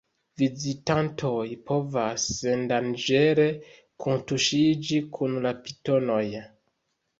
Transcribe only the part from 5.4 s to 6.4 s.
la pitonoj.